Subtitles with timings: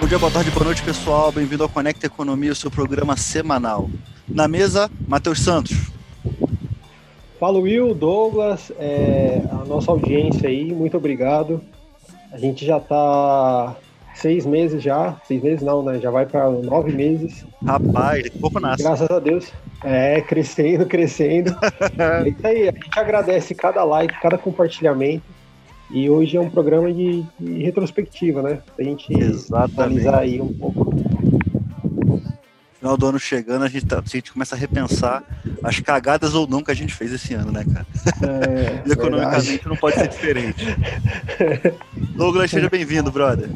[0.00, 1.30] Bom dia, boa tarde, boa noite, pessoal.
[1.30, 3.90] Bem-vindo ao Conecta Economia, o seu programa semanal.
[4.26, 5.76] Na mesa, Matheus Santos.
[7.38, 11.60] Fala, Will, Douglas, é, a nossa audiência aí, muito obrigado.
[12.32, 13.76] A gente já está
[14.14, 16.00] seis meses já, seis meses não, né?
[16.00, 17.44] Já vai para nove meses.
[17.62, 18.82] Rapaz, daqui a pouco nasce.
[18.82, 19.52] Graças a Deus.
[19.84, 21.54] É, crescendo, crescendo.
[21.98, 25.39] é isso aí, a gente agradece cada like, cada compartilhamento.
[25.92, 28.60] E hoje é um programa de, de retrospectiva, né?
[28.76, 29.80] Pra gente Exatamente.
[29.80, 30.94] analisar aí um pouco.
[32.78, 35.22] Final do ano chegando, a gente, tá, a gente começa a repensar
[35.62, 37.86] as cagadas ou não que a gente fez esse ano, né, cara?
[38.22, 39.68] É, e economicamente verdade.
[39.68, 40.64] não pode ser diferente.
[42.16, 43.50] Douglas, seja bem-vindo, brother.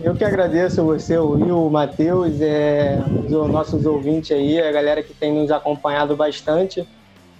[0.00, 5.02] Eu que agradeço você, o Will, o Matheus, é, os nossos ouvintes aí, a galera
[5.02, 6.84] que tem nos acompanhado bastante,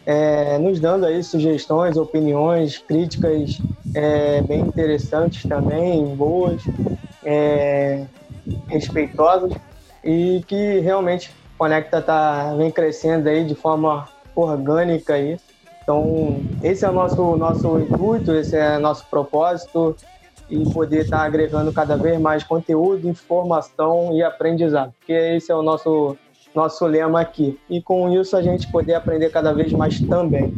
[0.06, 3.60] é, nos dando aí sugestões, opiniões, críticas
[3.94, 6.62] é, bem interessantes também, boas,
[7.24, 8.04] é,
[8.68, 9.52] respeitosas
[10.02, 15.38] e que realmente Conecta tá, vem crescendo aí de forma orgânica aí.
[15.82, 19.94] Então, esse é o nosso, nosso intuito, esse é o nosso propósito
[20.48, 25.60] e poder estar agregando cada vez mais conteúdo, informação e aprendizado, porque esse é o
[25.60, 26.16] nosso
[26.54, 27.58] nosso lema aqui.
[27.68, 30.52] E com isso a gente poder aprender cada vez mais também.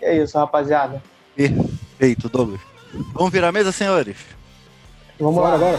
[0.00, 1.02] E é isso, rapaziada.
[1.36, 2.60] Perfeito, Douglas.
[3.14, 4.16] Vamos virar a mesa, senhores?
[5.18, 5.58] Vamos Bora, lá.
[5.58, 5.78] bora.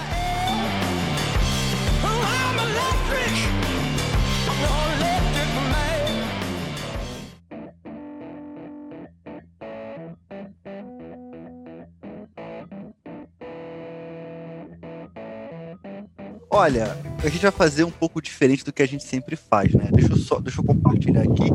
[16.52, 19.90] Olha, a gente vai fazer um pouco diferente do que a gente sempre faz, né?
[19.92, 21.50] Deixa eu só, deixa eu compartilhar aqui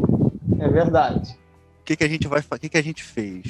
[0.59, 1.37] É verdade.
[1.81, 3.45] o que, que a gente vai o que, que a gente fez.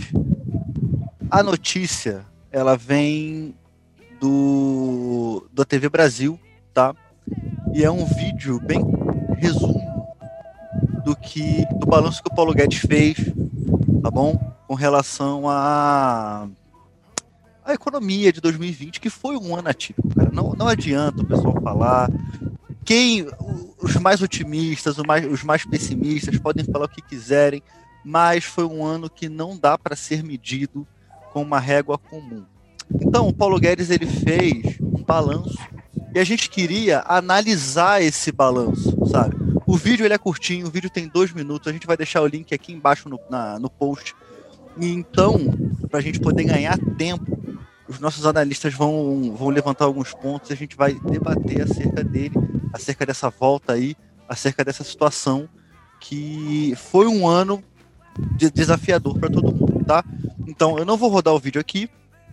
[1.31, 3.55] A notícia, ela vem
[4.21, 6.39] do da TV Brasil,
[6.73, 6.95] tá?
[7.75, 8.81] E é um vídeo bem
[9.37, 9.83] resumo
[11.05, 13.17] do que do balanço que o Paulo Guedes fez,
[14.03, 14.39] tá bom?
[14.67, 16.47] Com relação a
[17.65, 20.31] a economia de 2020, que foi um ano atípico, cara.
[20.33, 22.11] Não, não adianta o pessoal falar.
[22.85, 23.27] Quem,
[23.83, 27.63] os mais otimistas, os mais, os mais pessimistas podem falar o que quiserem,
[28.05, 30.87] mas foi um ano que não dá para ser medido
[31.33, 32.45] com uma régua comum.
[33.01, 35.57] Então, o Paulo Guedes ele fez um balanço
[36.15, 39.35] e a gente queria analisar esse balanço, sabe?
[39.67, 42.27] O vídeo ele é curtinho, o vídeo tem dois minutos, a gente vai deixar o
[42.27, 44.15] link aqui embaixo no, na- no post.
[44.79, 45.39] Então,
[45.91, 47.39] para a gente poder ganhar tempo,
[47.89, 52.35] os nossos analistas vão, vão levantar alguns pontos e a gente vai debater acerca dele,
[52.73, 53.95] acerca dessa volta aí,
[54.29, 55.49] acerca dessa situação
[56.01, 57.63] que foi um ano
[58.37, 60.05] de- desafiador para todo mundo, tá?
[60.47, 61.89] Então, eu não vou rodar o vídeo aqui,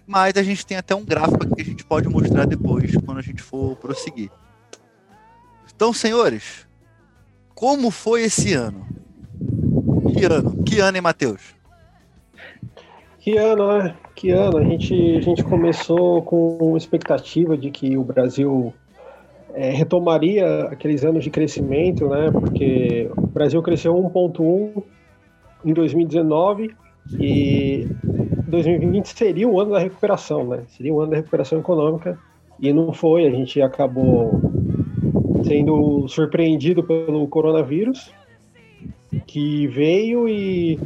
[0.07, 3.19] mas a gente tem até um gráfico aqui que a gente pode mostrar depois, quando
[3.19, 4.29] a gente for prosseguir.
[5.73, 6.67] Então, senhores,
[7.55, 8.85] como foi esse ano?
[10.13, 10.63] Que ano?
[10.63, 11.41] Que ano, hein, Matheus?
[13.21, 13.95] Que ano, né?
[14.15, 14.57] Que ano.
[14.57, 18.73] A gente, a gente começou com expectativa de que o Brasil
[19.53, 22.31] é, retomaria aqueles anos de crescimento, né?
[22.31, 24.83] Porque o Brasil cresceu 1,1
[25.63, 26.71] em 2019
[27.19, 27.87] e
[28.47, 30.63] 2020 seria o ano da recuperação, né?
[30.69, 32.17] Seria o ano da recuperação econômica
[32.59, 33.27] e não foi.
[33.27, 34.41] A gente acabou
[35.45, 38.11] sendo surpreendido pelo coronavírus
[39.27, 40.79] que veio e,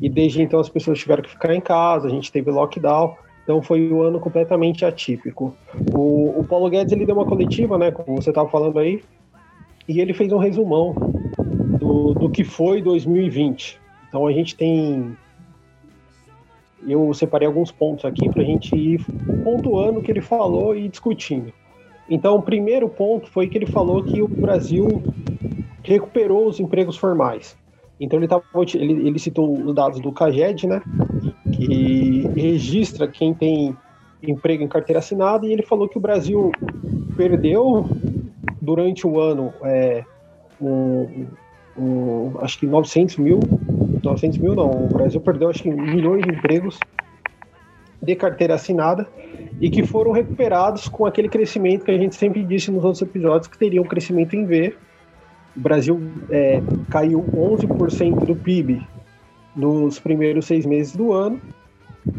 [0.00, 3.60] e desde então as pessoas tiveram que ficar em casa, a gente teve lockdown, então
[3.60, 5.54] foi um ano completamente atípico.
[5.94, 9.02] O, o Paulo Guedes ele deu uma coletiva, né, como você estava falando aí,
[9.88, 10.94] e ele fez um resumão
[11.78, 13.80] do, do que foi 2020.
[14.08, 15.16] Então a gente tem.
[16.86, 19.04] Eu separei alguns pontos aqui para a gente ir
[19.44, 21.52] pontuando o que ele falou e discutindo.
[22.08, 25.02] Então, o primeiro ponto foi que ele falou que o Brasil
[25.82, 27.56] recuperou os empregos formais.
[28.00, 28.42] Então ele, tava,
[28.74, 30.82] ele, ele citou os dados do CAGED, né,
[31.52, 33.76] que registra quem tem
[34.22, 36.50] emprego em carteira assinada, e ele falou que o Brasil
[37.14, 37.86] perdeu
[38.60, 40.04] durante o ano é,
[40.60, 41.26] um,
[41.76, 43.40] um, acho que 900 mil,
[44.02, 46.78] 900 mil não, o Brasil perdeu acho que milhões de empregos
[48.02, 49.06] de carteira assinada
[49.60, 53.46] e que foram recuperados com aquele crescimento que a gente sempre disse nos outros episódios
[53.46, 54.74] que teria um crescimento em V
[55.56, 56.00] o Brasil
[56.30, 58.86] é, caiu 11% do PIB
[59.54, 61.40] nos primeiros seis meses do ano.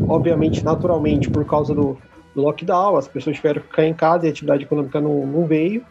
[0.07, 1.97] Obviamente, naturalmente, por causa do,
[2.35, 5.45] do lockdown, as pessoas tiveram que ficar em casa e a atividade econômica não, não
[5.45, 5.83] veio.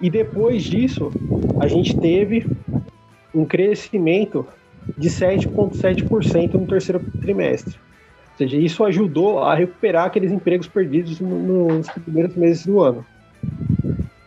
[0.00, 1.10] E depois disso,
[1.60, 2.46] a gente teve
[3.34, 4.46] um crescimento
[4.96, 7.74] de 7,7% no terceiro trimestre.
[8.32, 13.04] Ou seja, isso ajudou a recuperar aqueles empregos perdidos no, nos primeiros meses do ano.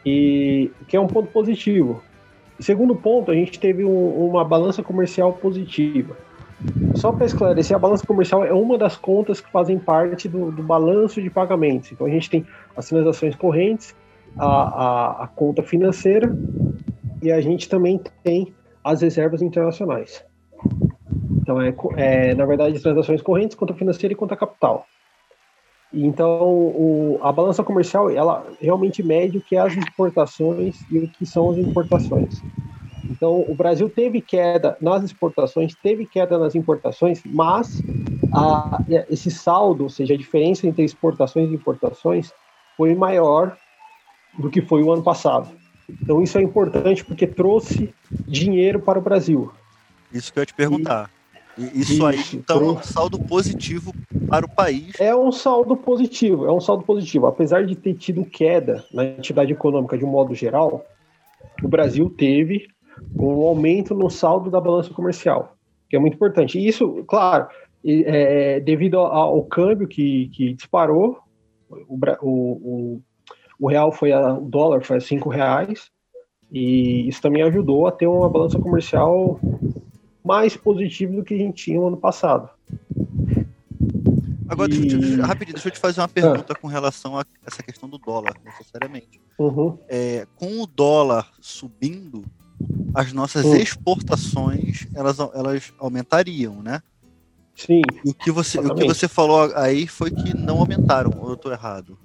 [0.05, 2.03] e que é um ponto positivo.
[2.61, 6.15] Segundo ponto, a gente teve um, uma balança comercial positiva.
[6.95, 10.61] Só para esclarecer, a balança comercial é uma das contas que fazem parte do, do
[10.61, 11.91] balanço de pagamentos.
[11.91, 12.45] Então a gente tem
[12.77, 13.95] as transações correntes,
[14.37, 16.31] a, a, a conta financeira
[17.21, 18.53] e a gente também tem
[18.83, 20.23] as reservas internacionais.
[21.41, 24.85] Então é, é na verdade transações correntes, conta financeira e conta capital.
[25.93, 31.07] Então, o, a balança comercial, ela realmente mede o que é as exportações e o
[31.07, 32.41] que são as importações.
[33.09, 37.81] Então, o Brasil teve queda nas exportações, teve queda nas importações, mas
[38.33, 42.31] a, esse saldo, ou seja, a diferença entre exportações e importações,
[42.77, 43.57] foi maior
[44.39, 45.49] do que foi o ano passado.
[45.89, 49.51] Então, isso é importante porque trouxe dinheiro para o Brasil.
[50.13, 51.09] Isso que eu ia te perguntar.
[51.09, 51.20] E
[51.57, 53.93] isso, aí, então, é um saldo positivo
[54.27, 54.99] para o país.
[54.99, 57.27] É um saldo positivo, é um saldo positivo.
[57.27, 60.85] Apesar de ter tido queda na atividade econômica de um modo geral,
[61.61, 62.67] o Brasil teve
[63.15, 65.55] um aumento no saldo da balança comercial,
[65.89, 66.57] que é muito importante.
[66.57, 67.47] E isso, claro,
[67.85, 71.19] é, devido ao, ao, câmbio que, que disparou,
[71.69, 73.01] o, o,
[73.59, 75.89] o, real foi a, o dólar foi a cinco reais,
[76.51, 79.39] e isso também ajudou a ter uma balança comercial
[80.23, 82.49] mais positivo do que a gente tinha no ano passado.
[84.47, 84.77] Agora, e...
[84.77, 86.55] deixa rapidinho, deixa eu te fazer uma pergunta ah.
[86.55, 89.21] com relação a essa questão do dólar, necessariamente.
[89.39, 89.77] Uhum.
[89.87, 92.25] É, com o dólar subindo,
[92.93, 93.55] as nossas uhum.
[93.55, 96.81] exportações elas, elas aumentariam, né?
[97.55, 97.81] Sim.
[98.03, 101.35] E o que você, o que você falou aí foi que não aumentaram, ou eu
[101.35, 101.97] estou errado?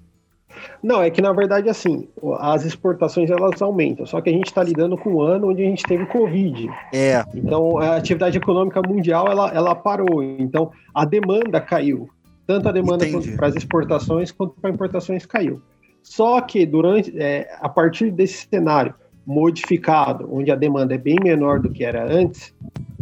[0.81, 2.07] Não, é que na verdade, assim,
[2.39, 5.65] as exportações elas aumentam, só que a gente está lidando com um ano onde a
[5.65, 6.69] gente teve Covid.
[6.93, 7.23] É.
[7.33, 10.23] Então, a atividade econômica mundial, ela, ela parou.
[10.23, 12.09] Então, a demanda caiu.
[12.45, 13.05] Tanto a demanda
[13.35, 15.61] para as exportações quanto para importações caiu.
[16.01, 18.93] Só que durante, é, a partir desse cenário
[19.25, 22.53] modificado, onde a demanda é bem menor do que era antes,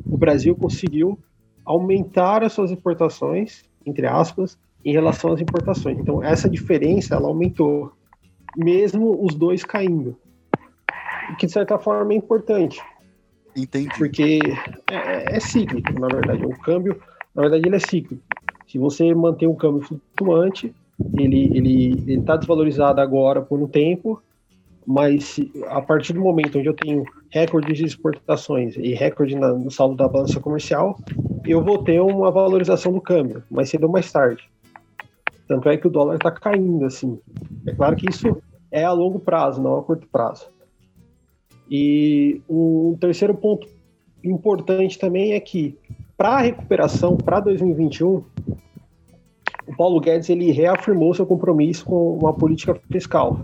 [0.09, 1.19] o Brasil conseguiu
[1.63, 5.97] aumentar as suas exportações, entre aspas, em relação às importações.
[5.97, 7.91] Então, essa diferença ela aumentou,
[8.55, 10.15] mesmo os dois caindo.
[11.31, 12.79] O que, de certa forma, é importante.
[13.57, 13.89] Entendi.
[13.97, 14.39] Porque
[14.91, 16.45] é, é, cíclico, na verdade.
[16.45, 17.01] O câmbio,
[17.33, 18.21] na verdade, ele é cíclico.
[18.67, 20.73] Se você mantém um câmbio flutuante,
[21.17, 24.21] ele ele está desvalorizado agora por um tempo,
[24.85, 29.95] mas a partir do momento onde eu tenho recordes de exportações e recorde no saldo
[29.95, 30.99] da balança comercial,
[31.45, 34.43] eu vou ter uma valorização do câmbio, mais cedo ou mais tarde.
[35.47, 37.19] Tanto é que o dólar está caindo, assim.
[37.65, 40.50] É claro que isso é a longo prazo, não a curto prazo.
[41.69, 43.68] E um terceiro ponto
[44.24, 45.77] importante também é que,
[46.18, 48.24] para a recuperação, para 2021,
[49.68, 53.39] o Paulo Guedes ele reafirmou seu compromisso com uma política fiscal.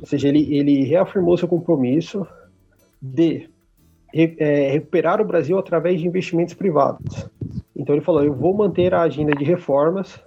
[0.00, 2.26] Ou seja, ele, ele reafirmou seu compromisso
[3.00, 3.48] de
[4.14, 7.28] é, recuperar o Brasil através de investimentos privados.
[7.76, 10.20] Então ele falou: eu vou manter a agenda de reformas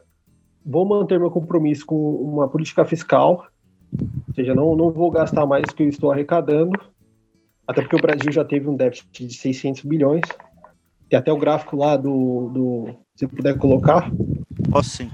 [0.65, 3.47] vou manter meu compromisso com uma política fiscal,
[3.93, 6.79] ou seja, não, não vou gastar mais do que eu estou arrecadando,
[7.67, 10.21] até porque o Brasil já teve um déficit de 600 bilhões.
[11.09, 14.09] Tem até o gráfico lá do, do se puder colocar.
[14.69, 15.11] Posso sim.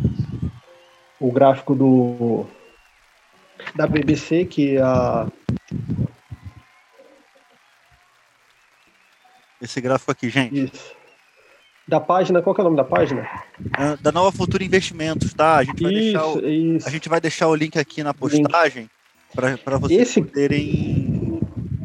[1.19, 2.45] O gráfico do
[3.75, 5.27] da BBC que a
[9.59, 10.65] esse gráfico aqui, gente.
[10.65, 10.96] Isso
[11.87, 13.27] da página, qual é o nome da página?
[13.59, 15.57] Uh, da Nova Futura Investimentos, tá?
[15.57, 16.87] A gente vai, isso, deixar, o, isso.
[16.87, 18.89] a gente vai deixar o link aqui na postagem
[19.33, 20.21] para vocês Esse...
[20.21, 21.39] poderem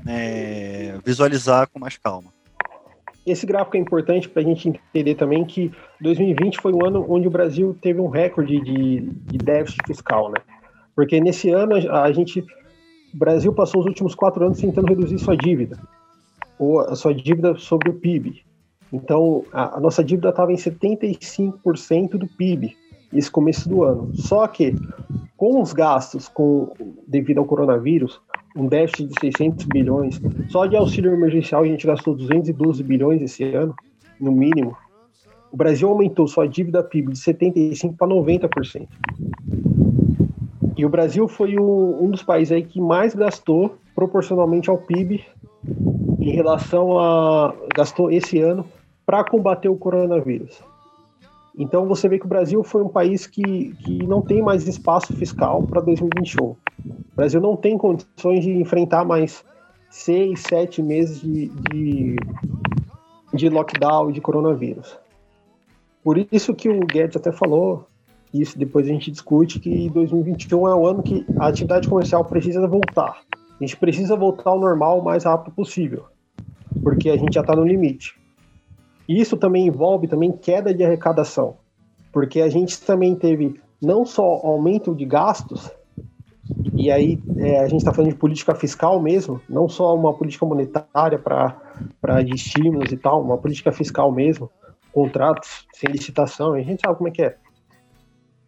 [0.07, 2.33] é, visualizar com mais calma.
[3.25, 7.29] Esse gráfico é importante para a gente entender também que 2020 foi um ano onde
[7.29, 10.39] o Brasil teve um recorde de, de déficit fiscal, né?
[10.97, 12.41] Porque nesse ano a gente,
[13.15, 15.79] o Brasil passou os últimos quatro anos tentando reduzir sua dívida,
[16.59, 18.45] ou a sua dívida sobre o PIB.
[18.93, 22.77] Então, a, a nossa dívida estava em 75% do PIB
[23.13, 24.11] esse começo do ano.
[24.15, 24.75] Só que,
[25.37, 26.73] com os gastos com,
[27.07, 28.21] devido ao coronavírus,
[28.55, 33.45] um déficit de 600 bilhões, só de auxílio emergencial a gente gastou 212 bilhões esse
[33.45, 33.75] ano,
[34.21, 34.77] no mínimo.
[35.51, 38.89] O Brasil aumentou sua dívida PIB de 75% para 90%.
[40.77, 45.25] E o Brasil foi o, um dos países aí que mais gastou proporcionalmente ao PIB
[46.19, 48.65] em relação a gastou esse ano
[49.05, 50.63] para combater o coronavírus.
[51.59, 55.13] Então você vê que o Brasil foi um país que, que não tem mais espaço
[55.15, 56.45] fiscal para 2021.
[56.45, 56.57] O
[57.15, 59.45] Brasil não tem condições de enfrentar mais
[59.91, 62.17] seis, sete meses de, de,
[63.35, 64.99] de lockdown e de coronavírus.
[66.03, 67.87] Por isso que o Guedes até falou,
[68.33, 72.67] isso depois a gente discute, que 2021 é o ano que a atividade comercial precisa
[72.67, 73.21] voltar.
[73.61, 76.05] A gente precisa voltar ao normal o mais rápido possível,
[76.83, 78.19] porque a gente já está no limite.
[79.09, 81.57] Isso também envolve também queda de arrecadação,
[82.13, 85.71] porque a gente também teve não só aumento de gastos,
[86.75, 90.47] e aí é, a gente está falando de política fiscal mesmo, não só uma política
[90.47, 94.51] monetária para estímulos e tal, uma política fiscal mesmo,
[94.93, 97.37] contratos sem licitação, a gente sabe como é que é.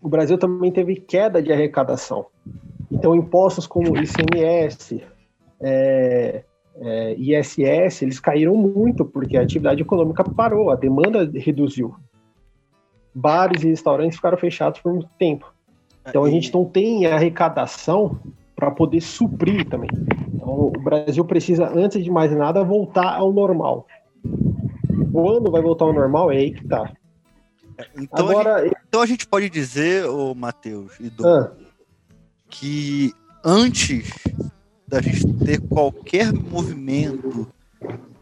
[0.00, 2.26] O Brasil também teve queda de arrecadação.
[2.92, 5.02] Então, impostos como ICMS,
[5.61, 6.44] é,
[6.76, 11.94] é, ISS, eles caíram muito porque a atividade econômica parou, a demanda reduziu.
[13.14, 15.52] Bares e restaurantes ficaram fechados por muito tempo.
[16.06, 18.18] Então, a gente não tem arrecadação
[18.54, 19.90] para poder suprir também.
[20.34, 23.86] Então, o Brasil precisa, antes de mais nada, voltar ao normal.
[25.12, 26.92] Quando vai voltar ao normal, é aí que tá.
[27.96, 31.52] Então, Agora, a gente, então a gente pode dizer, o Matheus e Dom, ah.
[32.48, 33.12] que
[33.44, 34.12] antes
[34.86, 37.48] da gente ter qualquer movimento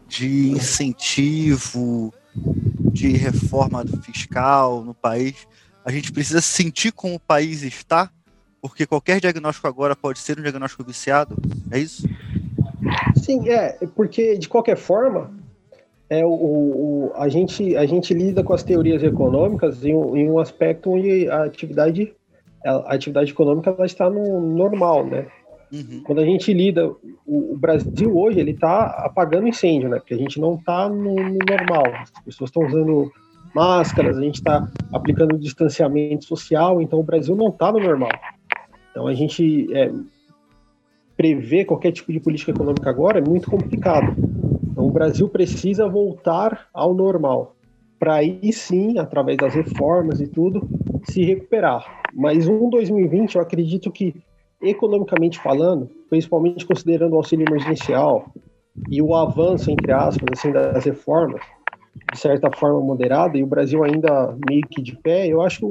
[0.07, 2.13] de incentivo,
[2.91, 5.47] de reforma fiscal no país,
[5.85, 8.09] a gente precisa sentir como o país está,
[8.61, 11.35] porque qualquer diagnóstico agora pode ser um diagnóstico viciado,
[11.71, 12.07] é isso?
[13.15, 15.31] Sim, é, porque de qualquer forma,
[16.09, 20.29] é o, o, a, gente, a gente lida com as teorias econômicas em um, em
[20.29, 22.13] um aspecto onde a atividade,
[22.63, 25.27] a atividade econômica está no normal, né?
[25.73, 26.03] Uhum.
[26.03, 26.87] Quando a gente lida,
[27.25, 29.97] o, o Brasil hoje ele está apagando incêndio, né?
[29.97, 31.83] Porque a gente não está no, no, normal.
[32.01, 33.11] As pessoas estão usando
[33.55, 38.11] máscaras, a gente está aplicando distanciamento social, então o Brasil não está no normal.
[38.91, 39.91] Então a gente é,
[41.17, 44.15] prever qualquer tipo de política econômica agora é muito complicado.
[44.71, 47.55] Então, o Brasil precisa voltar ao normal,
[47.99, 50.67] para aí sim, através das reformas e tudo,
[51.03, 52.01] se recuperar.
[52.13, 54.15] Mas um 2020, eu acredito que,
[54.63, 58.31] economicamente falando, principalmente considerando o auxílio emergencial
[58.89, 61.41] e o avanço, entre aspas, assim, das reformas,
[62.11, 65.65] de certa forma moderada, e o Brasil ainda meio que de pé, eu acho que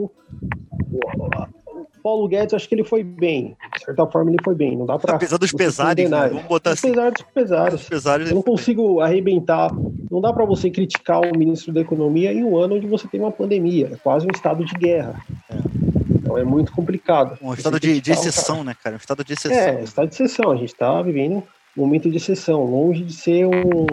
[2.02, 3.56] Paulo Guedes, acho que ele foi bem.
[3.76, 4.76] De certa forma, ele foi bem.
[4.76, 5.14] Não dá para.
[5.14, 6.28] Apesar dos pesares, né?
[6.28, 6.88] vamos botar assim.
[6.88, 7.88] Apesar dos pesares.
[7.88, 9.70] pesares eu não consigo arrebentar.
[10.10, 13.20] Não dá para você criticar o ministro da Economia em um ano onde você tem
[13.20, 13.90] uma pandemia.
[13.92, 15.14] É quase um estado de guerra.
[16.36, 16.38] É.
[16.38, 17.38] Então é muito complicado.
[17.42, 18.96] Um estado de, de exceção, né, cara?
[18.96, 19.58] Um estado de exceção.
[19.58, 20.50] É, estado de exceção.
[20.50, 21.42] A gente está vivendo
[21.76, 23.86] um momento de exceção, longe de ser um,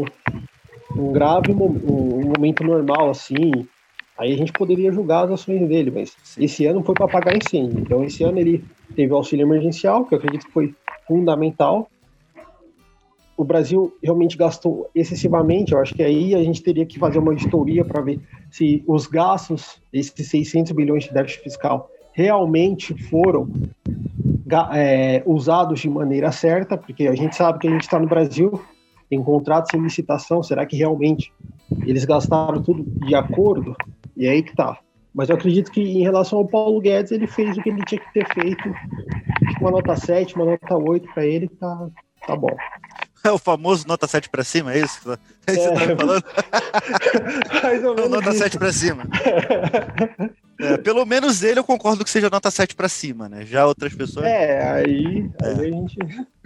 [0.95, 3.67] um grave um, um momento normal, assim,
[4.19, 6.43] Aí a gente poderia julgar as ações dele, mas Sim.
[6.43, 7.79] esse ano foi para apagar incêndio.
[7.79, 10.75] Então esse ano ele teve o auxílio emergencial, que eu acredito que foi
[11.07, 11.89] fundamental.
[13.37, 15.71] O Brasil realmente gastou excessivamente.
[15.71, 18.19] Eu acho que aí a gente teria que fazer uma auditoria para ver
[18.51, 23.49] se os gastos, esses 600 bilhões de déficit fiscal, realmente foram
[24.73, 28.61] é, usados de maneira certa, porque a gente sabe que a gente está no Brasil,
[29.09, 30.43] tem contratos sem licitação.
[30.43, 31.31] Será que realmente
[31.85, 33.75] eles gastaram tudo de acordo?
[34.15, 34.77] E é aí que tá.
[35.13, 37.99] Mas eu acredito que em relação ao Paulo Guedes, ele fez o que ele tinha
[37.99, 38.71] que ter feito.
[39.59, 41.87] Uma nota 7, uma nota 8 para ele, tá,
[42.27, 42.55] tá bom.
[43.23, 45.11] É o famoso nota 7 para cima, é isso?
[45.47, 46.23] É isso que você tá falando?
[47.63, 48.39] Mais ou menos nota isso.
[48.39, 49.03] 7 para cima.
[50.59, 53.45] É, pelo menos ele eu concordo que seja nota 7 para cima, né?
[53.45, 54.25] Já outras pessoas.
[54.25, 55.47] É, aí, é.
[55.47, 55.97] aí a gente.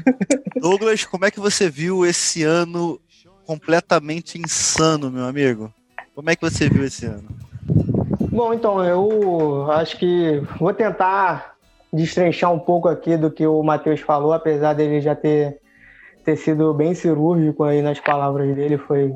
[0.61, 3.01] Douglas, como é que você viu esse ano
[3.43, 5.73] completamente insano, meu amigo?
[6.13, 7.27] Como é que você viu esse ano?
[8.31, 11.55] Bom, então, eu acho que vou tentar
[11.91, 15.59] destrinchar um pouco aqui do que o Matheus falou, apesar dele já ter,
[16.23, 19.13] ter sido bem cirúrgico aí nas palavras dele, foi...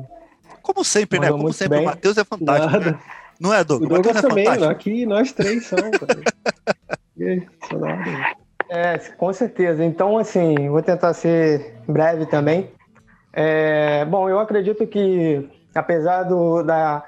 [0.62, 1.30] Como sempre, né?
[1.30, 1.86] Como sempre, bem.
[1.86, 2.98] o Matheus é fantástico, né?
[3.40, 3.90] Não é, Douglas?
[3.90, 4.72] O Douglas é também, fantástico.
[4.72, 5.84] aqui nós três somos.
[8.68, 9.84] é, com certeza.
[9.84, 12.70] Então, assim, vou tentar ser breve também.
[13.32, 17.04] É, bom, eu acredito que, apesar do, da,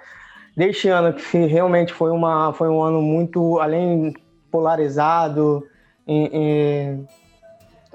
[0.56, 4.14] deste ano que realmente foi, uma, foi um ano muito além
[4.50, 5.66] polarizado
[6.06, 7.08] em, em,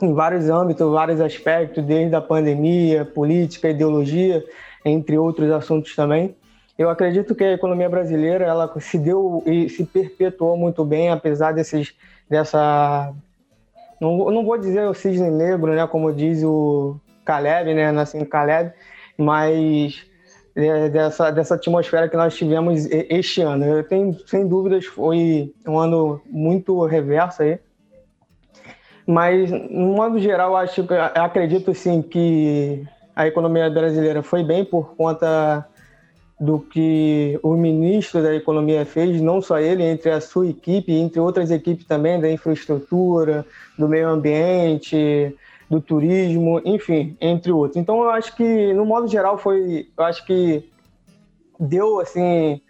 [0.01, 4.43] em, vários âmbitos, vários aspectos, desde a pandemia, política, ideologia,
[4.83, 6.35] entre outros assuntos também.
[6.77, 11.53] Eu acredito que a economia brasileira ela se deu e se perpetuou muito bem, apesar
[11.53, 11.95] desses
[12.29, 13.13] dessa
[13.99, 18.71] não, não vou dizer o cisne negro, né, como diz o Caleb, né, nascendo Caleb,
[19.17, 20.05] mas
[20.55, 23.65] é, dessa, dessa atmosfera que nós tivemos este ano.
[23.65, 27.59] Eu tenho, sem dúvidas, foi um ano muito reverso aí.
[29.07, 35.65] Mas, no modo geral, acho, acredito sim que a economia brasileira foi bem por conta
[36.39, 41.19] do que o ministro da Economia fez, não só ele, entre a sua equipe, entre
[41.19, 43.45] outras equipes também, da infraestrutura,
[43.77, 45.33] do meio ambiente,
[45.69, 47.77] do turismo, enfim, entre outros.
[47.77, 49.87] Então eu acho que, no modo geral, foi.
[49.97, 50.69] Eu acho que
[51.59, 52.61] deu assim.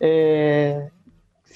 [0.00, 0.88] É,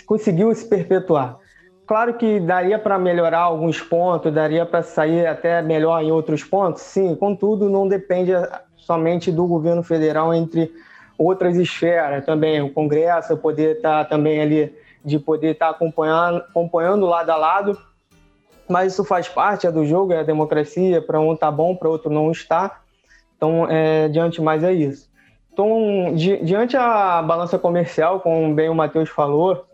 [0.07, 1.39] conseguiu se perpetuar.
[1.87, 6.83] Claro que daria para melhorar alguns pontos, daria para sair até melhor em outros pontos,
[6.83, 8.33] sim, contudo, não depende
[8.77, 10.73] somente do governo federal entre
[11.19, 16.39] outras esferas também, o Congresso poder estar tá também ali, de poder estar tá acompanhando,
[16.39, 17.79] acompanhando lado a lado,
[18.69, 21.89] mas isso faz parte é do jogo, é a democracia, para um tá bom, para
[21.89, 22.81] outro não está,
[23.37, 25.09] então, é, diante mais é isso.
[25.53, 29.65] Então, di, diante a balança comercial, como bem o Matheus falou,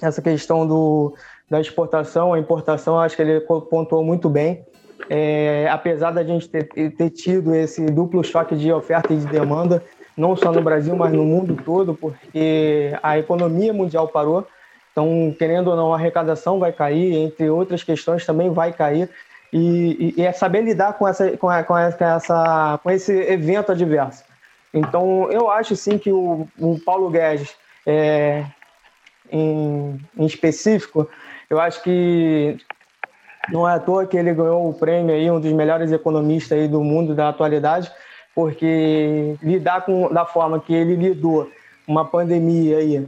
[0.00, 1.14] essa questão do,
[1.48, 4.64] da exportação, a importação, acho que ele pontuou muito bem.
[5.10, 9.82] É, apesar da gente ter, ter, tido esse duplo choque de oferta e de demanda,
[10.16, 14.46] não só no Brasil, mas no mundo todo, porque a economia mundial parou.
[14.92, 19.10] Então, querendo ou não, a arrecadação vai cair, entre outras questões também vai cair.
[19.52, 23.72] E, e, e é saber lidar com, essa, com, a, com, essa, com esse evento
[23.72, 24.24] adverso.
[24.72, 27.54] Então, eu acho sim que o, o Paulo Guedes,
[27.86, 28.44] é,
[29.30, 31.08] em, em específico,
[31.48, 32.56] eu acho que
[33.50, 36.66] não é à toa que ele ganhou o prêmio aí, um dos melhores economistas aí
[36.66, 37.90] do mundo da atualidade,
[38.34, 41.50] porque lidar com da forma que ele lidou
[41.86, 43.06] uma pandemia aí,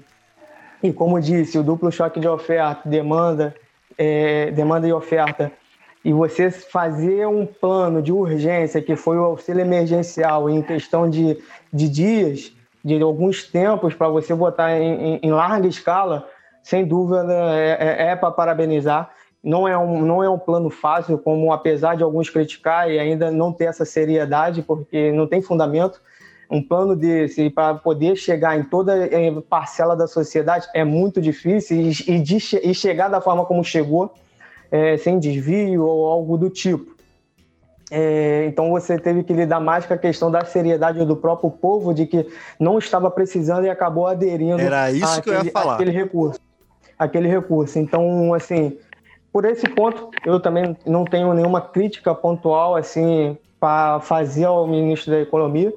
[0.82, 3.54] e como disse, o duplo choque de oferta, demanda,
[3.98, 5.50] é, demanda e oferta,
[6.04, 11.36] e você fazer um plano de urgência, que foi o auxílio emergencial, em questão de,
[11.72, 12.52] de dias,
[12.84, 16.24] de alguns tempos para você botar em, em, em, larga escala,
[16.62, 19.10] sem dúvida é, é, é para parabenizar.
[19.42, 23.30] Não é, um, não é um plano fácil, como apesar de alguns criticar e ainda
[23.30, 26.00] não ter essa seriedade, porque não tem fundamento.
[26.50, 29.08] Um plano desse para poder chegar em toda
[29.48, 34.14] parcela da sociedade é muito difícil e, e, de, e chegar da forma como chegou,
[34.70, 36.96] é, sem desvio ou algo do tipo.
[37.90, 41.94] É, então você teve que lidar mais com a questão da seriedade do próprio povo,
[41.94, 42.26] de que
[42.58, 45.74] não estava precisando e acabou aderindo Era isso àquele, que eu ia falar.
[45.74, 46.40] aquele recurso.
[46.98, 47.78] Aquele recurso.
[47.78, 48.76] Então, assim,
[49.36, 55.12] por esse ponto, eu também não tenho nenhuma crítica pontual assim para fazer ao ministro
[55.12, 55.74] da Economia.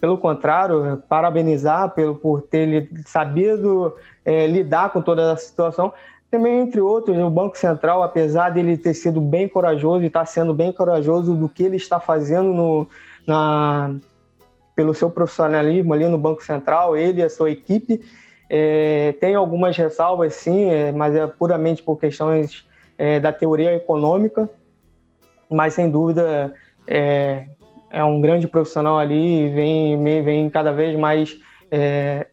[0.00, 5.92] Pelo contrário, parabenizar pelo, por ter sabido é, lidar com toda a situação.
[6.28, 10.52] Também, entre outros, o Banco Central, apesar dele ter sido bem corajoso e está sendo
[10.52, 12.88] bem corajoso do que ele está fazendo no,
[13.24, 13.94] na,
[14.74, 18.00] pelo seu profissionalismo ali no Banco Central, ele e a sua equipe,
[18.50, 22.66] é, tem algumas ressalvas, sim, é, mas é puramente por questões
[22.98, 24.48] é, da teoria econômica,
[25.50, 26.52] mas sem dúvida
[26.86, 27.46] é,
[27.90, 31.38] é um grande profissional ali e vem, vem cada vez mais
[31.70, 32.26] é,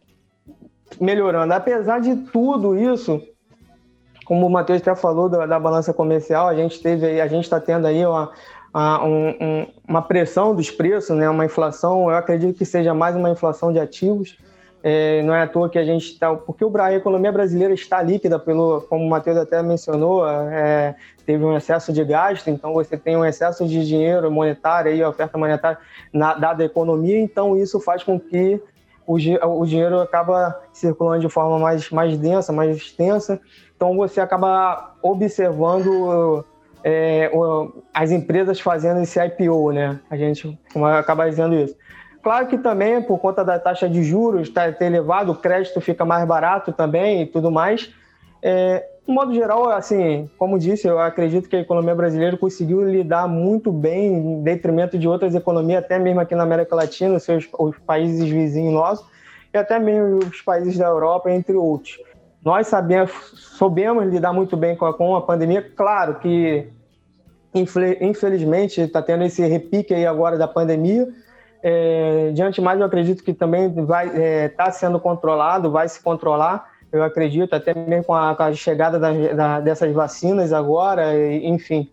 [1.00, 1.52] melhorando.
[1.52, 3.22] Apesar de tudo isso,
[4.24, 7.60] como o Matheus até falou da, da, balança comercial, a gente teve, a gente está
[7.60, 8.32] tendo aí uma,
[8.72, 11.28] uma, um, uma pressão dos preços, né?
[11.28, 14.38] Uma inflação, eu acredito que seja mais uma inflação de ativos.
[14.86, 18.02] É, não é à toa que a gente está, porque o, a economia brasileira está
[18.02, 20.94] líquida, pelo, como o Matheus até mencionou, é,
[21.24, 25.38] teve um excesso de gasto, então você tem um excesso de dinheiro monetário aí, oferta
[25.38, 25.78] monetária
[26.12, 28.60] na, dada a economia, então isso faz com que
[29.06, 33.40] o, o dinheiro acaba circulando de forma mais, mais densa, mais extensa,
[33.74, 36.44] então você acaba observando
[36.84, 37.30] é,
[37.94, 39.98] as empresas fazendo esse IPO, né?
[40.10, 40.58] A gente
[40.98, 41.74] acaba dizendo isso.
[42.24, 46.06] Claro que também, por conta da taxa de juros tá, ter elevado, o crédito fica
[46.06, 47.92] mais barato também e tudo mais.
[48.42, 53.28] É, de modo geral, assim, como disse, eu acredito que a economia brasileira conseguiu lidar
[53.28, 57.76] muito bem em detrimento de outras economias, até mesmo aqui na América Latina, seus, os
[57.80, 59.06] países vizinhos nossos,
[59.52, 62.00] e até mesmo os países da Europa, entre outros.
[62.42, 65.60] Nós sabemos, soubemos lidar muito bem com a, com a pandemia.
[65.76, 66.68] Claro que,
[67.54, 71.06] infelizmente, está tendo esse repique aí agora da pandemia.
[71.66, 76.02] É, diante mais, eu acredito que também vai estar é, tá sendo controlado, vai se
[76.02, 76.70] controlar.
[76.92, 81.90] Eu acredito, até mesmo com a, com a chegada da, da, dessas vacinas agora, enfim.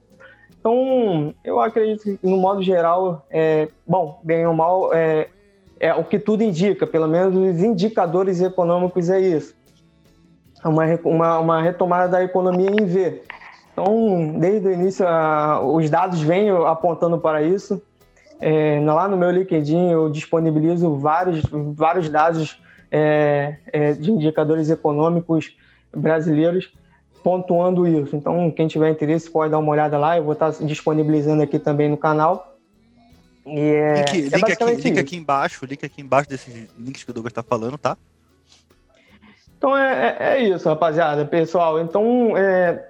[0.59, 5.29] Então, eu acredito que, no modo geral, é, bom, bem ou mal, é,
[5.79, 9.55] é o que tudo indica, pelo menos os indicadores econômicos é isso
[10.69, 13.23] uma, uma, uma retomada da economia em V.
[13.71, 17.81] Então, desde o início, a, os dados vêm apontando para isso.
[18.41, 25.55] É, lá no meu LinkedIn, eu disponibilizo vários, vários dados é, é, de indicadores econômicos
[25.95, 26.73] brasileiros
[27.23, 28.15] pontuando isso.
[28.15, 30.17] Então, quem tiver interesse pode dar uma olhada lá.
[30.17, 32.57] Eu vou estar disponibilizando aqui também no canal.
[33.45, 37.11] E é, link, é link, aqui, link aqui embaixo, link aqui embaixo desses links que
[37.11, 37.95] o Douglas está falando, tá?
[39.57, 41.79] Então é, é, é, isso, rapaziada, pessoal.
[41.79, 42.83] Então, é,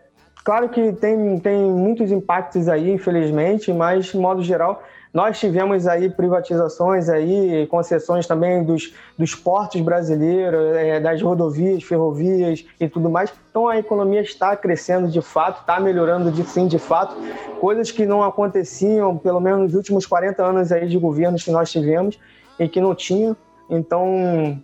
[0.46, 4.82] claro que tem, tem muitos impactos aí, infelizmente, mas, de modo geral,
[5.14, 12.66] nós tivemos aí privatizações aí, concessões também dos, dos portos brasileiros, é, das rodovias, ferrovias
[12.80, 13.34] e tudo mais.
[13.50, 17.16] Então a economia está crescendo de fato, está melhorando de sim de fato,
[17.60, 21.70] coisas que não aconteciam pelo menos nos últimos 40 anos aí de governos que nós
[21.70, 22.18] tivemos
[22.58, 23.36] e que não tinham.
[23.70, 24.62] Então,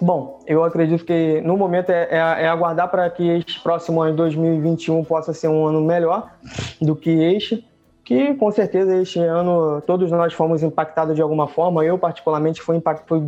[0.00, 4.16] bom, eu acredito que no momento é, é, é aguardar para que este próximo ano,
[4.16, 6.32] 2021, possa ser um ano melhor
[6.80, 7.67] do que este
[8.08, 11.84] que com certeza este ano todos nós fomos impactados de alguma forma.
[11.84, 13.22] Eu, particularmente, fui, impact, fui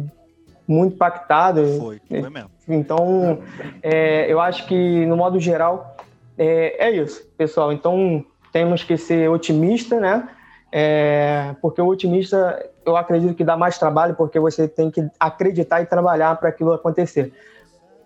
[0.66, 1.66] muito impactado.
[1.78, 2.50] Foi, foi mesmo.
[2.66, 3.40] Então,
[3.82, 5.98] é, eu acho que, no modo geral,
[6.38, 7.74] é, é, isso, pessoal.
[7.74, 10.26] Então, temos que ser otimistas, né?
[10.72, 15.82] É, porque o otimista, eu acredito que dá mais trabalho, porque você tem que acreditar
[15.82, 17.34] e trabalhar para aquilo acontecer.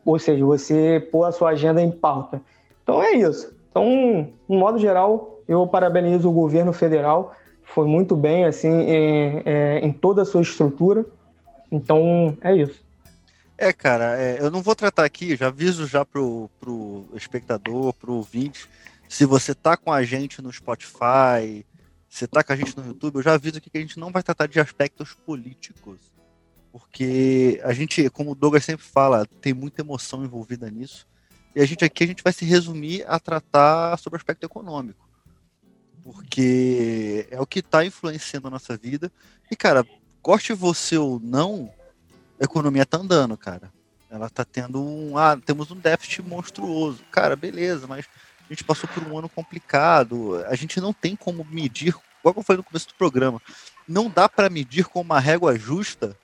[0.05, 2.43] Ou seja, você pôr a sua agenda em pauta.
[2.83, 3.54] Então, é isso.
[3.75, 7.35] Então, no modo geral, eu parabenizo o governo federal,
[7.65, 11.05] foi muito bem assim em, é, em toda a sua estrutura.
[11.73, 12.85] Então é isso.
[13.59, 18.15] É, cara, é, eu não vou tratar aqui, já aviso já pro, pro espectador, pro
[18.15, 18.69] ouvinte,
[19.09, 21.67] se você tá com a gente no Spotify,
[22.09, 24.13] se tá com a gente no YouTube, eu já aviso aqui que a gente não
[24.13, 25.99] vai tratar de aspectos políticos.
[26.71, 31.09] Porque a gente, como o Douglas sempre fala, tem muita emoção envolvida nisso.
[31.55, 35.05] E a gente aqui a gente vai se resumir a tratar sobre o aspecto econômico
[36.05, 39.11] porque é o que está influenciando a nossa vida.
[39.51, 39.85] E, cara,
[40.23, 41.73] goste você ou não,
[42.38, 43.73] a economia está andando, cara.
[44.11, 45.17] Ela está tendo um.
[45.17, 47.03] Ah, temos um déficit monstruoso.
[47.11, 48.07] Cara, beleza, mas
[48.38, 50.45] a gente passou por um ano complicado.
[50.47, 53.40] A gente não tem como medir, igual eu falei no começo do programa,
[53.88, 56.14] não dá para medir com uma régua justa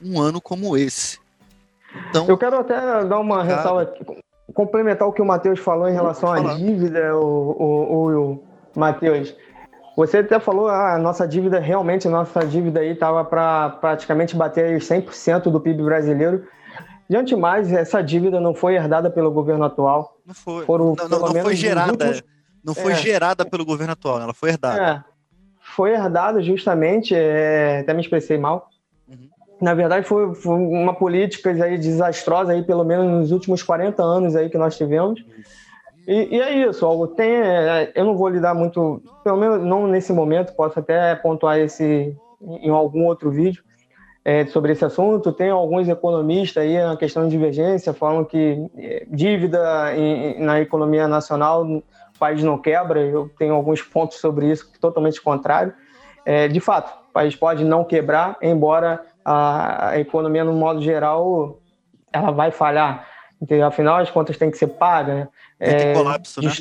[0.00, 1.18] um ano como esse.
[2.08, 3.94] Então, eu quero até dar uma cara, ressalva,
[4.54, 9.34] complementar o que o Matheus falou em relação à dívida, o, o, o, Matheus,
[9.96, 14.78] você até falou, ah, a nossa dívida, realmente, nossa dívida aí estava para praticamente bater
[14.78, 16.46] 100% do PIB brasileiro.
[17.08, 20.18] Diante mais, essa dívida não foi herdada pelo governo atual.
[20.26, 20.64] Não foi.
[20.64, 21.92] Foram, não, não, não foi gerada.
[21.92, 22.22] Últimos...
[22.64, 22.96] Não foi é.
[22.96, 24.82] gerada pelo governo atual, ela foi herdada.
[24.82, 25.16] É.
[25.60, 27.80] Foi herdada justamente, é...
[27.80, 28.68] até me expressei mal.
[29.60, 34.36] Na verdade, foi, foi, uma política aí desastrosa aí, pelo menos nos últimos 40 anos
[34.36, 35.24] aí que nós tivemos.
[36.06, 37.30] E, e, é isso, algo tem.
[37.30, 42.14] É, eu não vou lidar muito, pelo menos não nesse momento, posso até pontuar esse
[42.40, 43.62] em algum outro vídeo
[44.24, 45.32] é, sobre esse assunto.
[45.32, 51.06] Tem alguns economistas aí na questão de divergência, falam que é, dívida em, na economia
[51.06, 51.82] nacional o
[52.18, 53.00] país não quebra.
[53.00, 55.72] Eu tenho alguns pontos sobre isso totalmente contrário.
[56.24, 61.58] É, de fato, o país pode não quebrar, embora a, a economia, no modo geral,
[62.12, 63.08] ela vai falhar.
[63.42, 63.66] Entendeu?
[63.66, 65.16] Afinal, as contas têm que ser pagas.
[65.16, 65.28] Né?
[65.58, 66.52] É, colapso, né?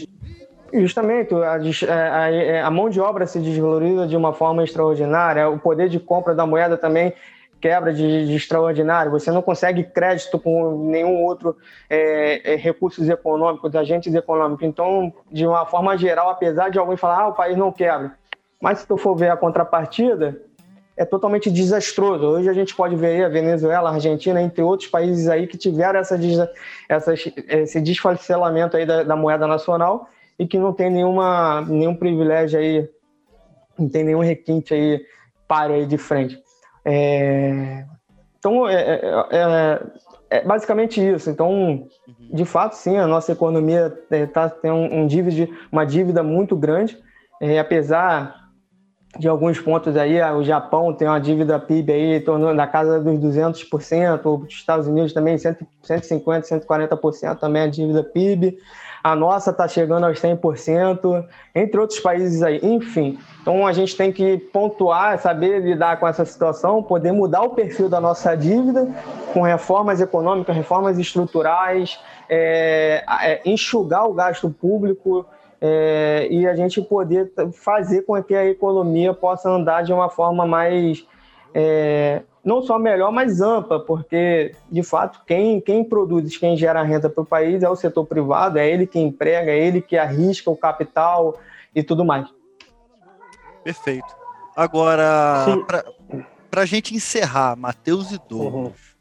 [0.73, 5.87] Justamente, a, a, a, mão de obra se desvaloriza de uma forma extraordinária, o poder
[5.87, 7.13] de compra da moeda também
[7.61, 11.55] quebra de, de extraordinário, você não consegue crédito com nenhum outro
[11.89, 14.67] é, é, recursos econômicos, agentes econômicos.
[14.67, 18.17] Então, de uma forma geral, apesar de alguém falar, ah, o país não quebra,
[18.59, 20.41] mas se tu for ver a contrapartida,
[20.97, 22.25] é totalmente desastroso.
[22.25, 25.99] Hoje a gente pode ver a Venezuela, a Argentina, entre outros países aí que tiveram
[25.99, 26.17] essa,
[27.49, 32.89] esse desfacelamento aí da, da, moeda nacional e que não tem nenhuma, nenhum privilégio aí,
[33.77, 35.05] não tem nenhum requinte aí
[35.47, 36.41] para aí de frente.
[36.85, 37.85] É,
[38.39, 39.81] então, é, é, é,
[40.29, 41.29] é, basicamente isso.
[41.29, 41.87] Então,
[42.31, 43.89] de fato, sim, a nossa economia
[44.31, 46.97] tá, tem um, um dívida, uma dívida muito grande,
[47.41, 48.44] é, apesar
[49.17, 53.19] de alguns pontos aí, o Japão tem uma dívida PIB aí tornou na casa dos
[53.19, 58.57] 200%, os Estados Unidos também 150, 140% também a dívida PIB.
[59.03, 62.59] A nossa está chegando aos 100%, entre outros países aí.
[62.63, 67.51] Enfim, então a gente tem que pontuar, saber lidar com essa situação, poder mudar o
[67.51, 68.87] perfil da nossa dívida
[69.31, 75.23] com reformas econômicas, reformas estruturais, é, é, enxugar o gasto público,
[75.61, 80.45] é, e a gente poder fazer com que a economia possa andar de uma forma
[80.45, 81.05] mais,
[81.53, 87.09] é, não só melhor, mas ampla, porque, de fato, quem, quem produz, quem gera renda
[87.09, 90.49] para o país é o setor privado, é ele que emprega, é ele que arrisca
[90.49, 91.39] o capital
[91.73, 92.27] e tudo mais.
[93.63, 94.15] Perfeito.
[94.55, 95.45] Agora,
[96.49, 98.95] para a gente encerrar, Matheus e Douglas, uhum.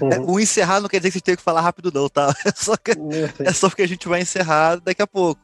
[0.00, 0.30] Uhum.
[0.30, 2.32] O encerrar não quer dizer que você tem que falar rápido, não, tá?
[2.44, 2.92] É só, que,
[3.40, 5.40] é só porque a gente vai encerrar daqui a pouco.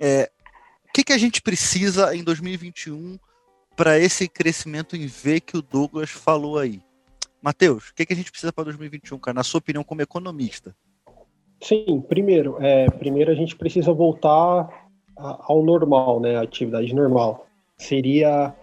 [0.00, 0.30] É,
[0.88, 3.18] o que, que a gente precisa em 2021
[3.76, 6.80] para esse crescimento em V que o Douglas falou aí?
[7.42, 9.34] Matheus, o que, que a gente precisa para 2021, cara?
[9.34, 10.74] Na sua opinião, como economista?
[11.60, 17.46] Sim, primeiro, é, primeiro a gente precisa voltar ao normal, né, atividade normal.
[17.76, 18.54] Seria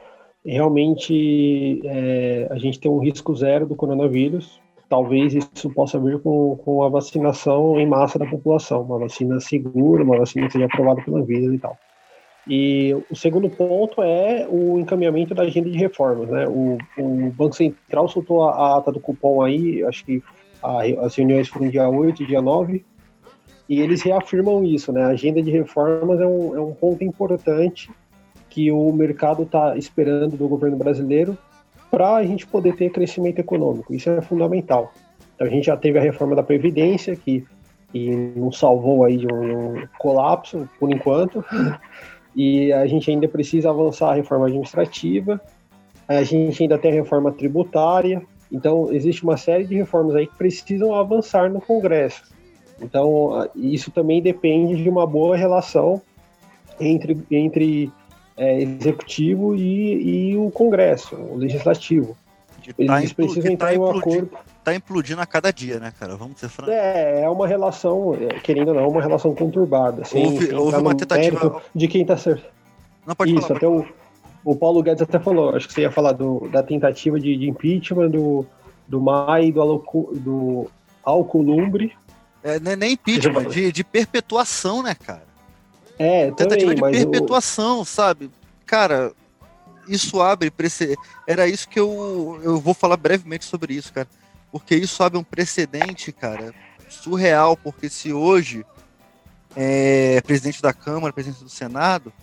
[0.46, 4.62] realmente é, a gente ter um risco zero do coronavírus.
[4.89, 10.04] Talvez isso possa vir com, com a vacinação em massa da população, uma vacina segura,
[10.04, 11.78] uma vacina que seja aprovada pela vida e tal.
[12.48, 16.30] E o segundo ponto é o encaminhamento da agenda de reformas.
[16.30, 16.46] Né?
[16.48, 20.22] O, o Banco Central soltou a, a, ata do cupom aí, acho que
[20.62, 22.84] a, as reuniões foram dia 8 e dia 9,
[23.69, 24.91] e eles reafirmam isso.
[24.91, 25.04] Né?
[25.04, 27.89] A agenda de reformas é um, é um ponto importante
[28.50, 31.38] que o mercado está esperando do governo brasileiro
[31.93, 33.93] para a gente poder ter crescimento econômico.
[33.93, 34.91] Isso é fundamental.
[35.36, 37.45] Então, a gente já teve a reforma da Previdência, que,
[37.91, 41.45] que nos salvou aí de um, um colapso, por enquanto.
[42.36, 45.39] E a gente ainda precisa avançar a reforma administrativa,
[46.08, 50.36] a gente ainda tem a reforma tributária, então existe uma série de reformas aí que
[50.36, 52.23] precisam avançar no Congresso.
[52.82, 56.01] Então isso também depende de uma boa relação
[56.79, 57.91] entre, entre
[58.38, 62.17] é, executivo e, e, o Congresso, o legislativo.
[62.78, 64.32] Eles tá precisam entrar tá em um acordo
[64.63, 66.15] tá implodindo a cada dia, né, cara?
[66.15, 66.74] Vamos ser francos.
[66.74, 70.04] É, é uma relação, é, querendo ou não, uma relação conturbada.
[70.04, 71.62] Assim, houve, houve uma tentativa.
[71.76, 72.46] De quem tá certo.
[73.06, 73.86] Não pode Isso, falar, até o,
[74.46, 77.50] o Paulo Guedes até falou, acho que você ia falar do, da tentativa de, de
[77.50, 78.46] impeachment do,
[78.88, 80.72] do MAI do, do
[81.04, 81.93] Alcolumbre.
[82.41, 85.33] É, não é nem impeachment, de, de perpetuação, né, cara?
[85.97, 87.86] É, tentativa também, de perpetuação, o...
[87.86, 88.29] sabe?
[88.65, 89.12] Cara,
[89.88, 90.99] isso abre precedente.
[91.27, 94.08] Era isso que eu, eu vou falar brevemente sobre isso, cara
[94.53, 96.53] porque isso abre um precedente, cara,
[96.88, 98.63] surreal, porque se hoje
[99.56, 102.13] é presidente da Câmara, presidente do Senado,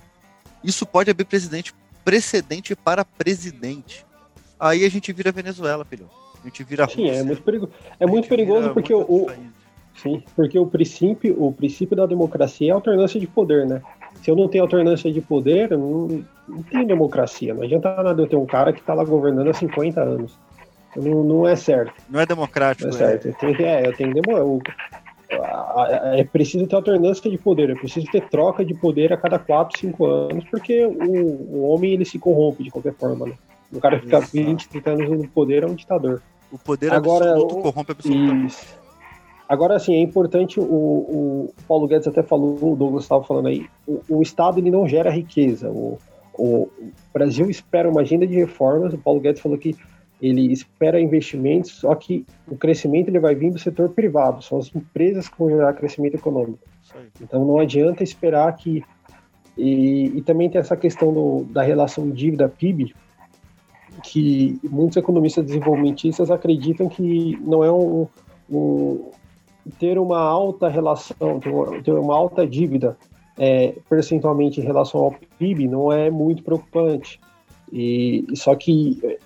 [0.63, 1.73] isso pode abrir presidente,
[2.05, 4.05] precedente para presidente.
[4.57, 6.09] Aí a gente vira Venezuela, filho.
[6.41, 9.29] A gente vira Sim, é muito, perigo, é muito perigoso porque o,
[9.95, 13.81] sim, porque o princípio, o princípio da democracia é a alternância de poder, né?
[14.21, 17.53] Se eu não tenho alternância de poder, não, não tem democracia.
[17.53, 20.37] Não adianta nada eu ter um cara que está lá governando há 50 anos.
[20.95, 21.93] Não, não é certo.
[22.09, 22.89] Não é democrático.
[22.89, 23.29] Não é certo.
[23.29, 24.13] É, tem, é eu tenho
[26.13, 29.79] é preciso ter alternância de poder, é preciso ter troca de poder a cada 4,
[29.79, 33.27] 5 anos, porque o, o homem ele se corrompe de qualquer forma.
[33.27, 33.33] Né?
[33.71, 36.21] O cara fica 20, 30 anos no poder é um ditador.
[36.51, 38.57] O poder Agora, absoluto corrompe absolutamente.
[39.51, 43.67] Agora, assim, é importante, o, o Paulo Guedes até falou, o Douglas estava falando aí,
[43.85, 45.69] o, o, Estado ele não gera riqueza.
[45.69, 45.99] O,
[46.39, 46.69] o
[47.13, 49.75] Brasil espera uma agenda de reformas, o Paulo Guedes falou que
[50.21, 54.73] ele espera investimentos, só que o crescimento ele vai vir do setor privado, são as
[54.73, 56.59] empresas que vão gerar crescimento econômico.
[57.19, 58.81] Então não adianta esperar que.
[59.57, 62.95] E, e também tem essa questão do, da relação dívida-PIB,
[64.01, 68.07] que muitos economistas desenvolvimentistas acreditam que não é um,
[68.49, 69.11] um
[69.79, 72.97] ter uma alta relação, ter uma, alta dívida
[73.37, 77.19] é, percentualmente em relação ao PIB não é muito preocupante.
[77.71, 79.17] E só que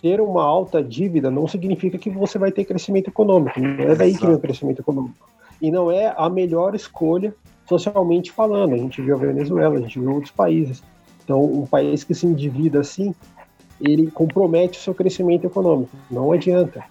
[0.00, 3.58] ter uma alta dívida não significa que você vai ter crescimento econômico.
[3.58, 5.28] Não é daí que vem o crescimento econômico.
[5.60, 7.34] E não é a melhor escolha
[7.66, 8.74] socialmente falando.
[8.74, 10.82] A gente viu a Venezuela, a gente viu outros países.
[11.24, 13.14] Então, um país que se endivida assim,
[13.80, 15.96] ele compromete o seu crescimento econômico.
[16.10, 16.84] Não adianta.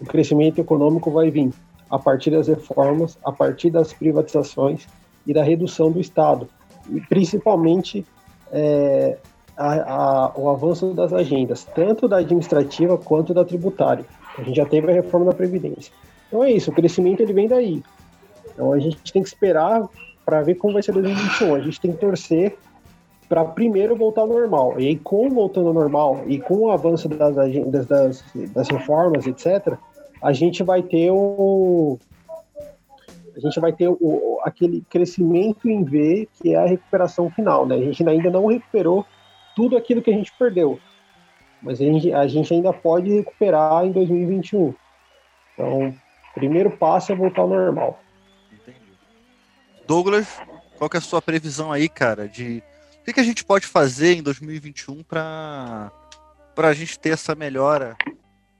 [0.00, 1.50] O crescimento econômico vai vir
[1.90, 4.86] a partir das reformas, a partir das privatizações
[5.26, 6.48] e da redução do Estado.
[6.88, 8.04] E principalmente
[8.52, 9.18] é,
[9.56, 14.04] a, a, o avanço das agendas, tanto da administrativa quanto da tributária.
[14.36, 15.92] A gente já teve a reforma da Previdência.
[16.28, 17.82] Então é isso, o crescimento ele vem daí.
[18.52, 19.88] Então a gente tem que esperar
[20.24, 21.54] para ver como vai ser 2021.
[21.54, 22.56] A gente tem que torcer
[23.28, 24.78] para primeiro voltar ao normal.
[24.78, 29.26] E aí, com voltando ao normal e com o avanço das agendas, das, das reformas,
[29.26, 29.76] etc.,
[30.22, 31.98] a gente vai ter o.
[33.36, 37.66] A gente vai ter o, aquele crescimento em V, que é a recuperação final.
[37.66, 37.76] Né?
[37.76, 39.04] A gente ainda não recuperou
[39.54, 40.80] tudo aquilo que a gente perdeu.
[41.60, 44.74] Mas a gente, a gente ainda pode recuperar em 2021.
[45.52, 45.94] Então,
[46.34, 48.00] primeiro passo é voltar ao normal.
[48.52, 48.78] Entendi.
[49.86, 50.40] Douglas,
[50.78, 52.62] qual é a sua previsão aí, cara, de
[53.00, 55.92] o que, que a gente pode fazer em 2021 para
[56.54, 57.94] para a gente ter essa melhora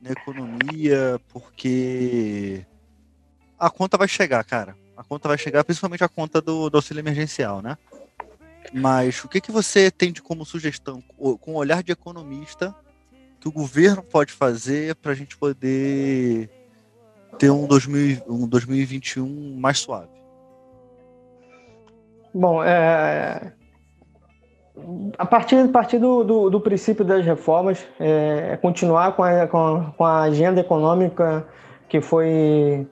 [0.06, 2.64] na economia, porque
[3.58, 4.76] a conta vai chegar, cara.
[4.96, 7.76] A conta vai chegar, principalmente a conta do, do auxílio emergencial, né?
[8.72, 12.74] Mas o que, que você tem de como sugestão, com o olhar de economista,
[13.40, 16.50] que o governo pode fazer para a gente poder
[17.38, 20.10] ter um, 2000, um 2021 mais suave?
[22.32, 23.52] Bom, é,
[25.16, 29.46] a partir, a partir do, do, do princípio das reformas, é, é continuar com a,
[29.46, 31.46] com, a, com a agenda econômica
[31.88, 32.86] que foi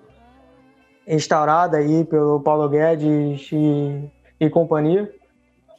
[1.07, 5.11] instaurada aí pelo Paulo Guedes e, e companhia.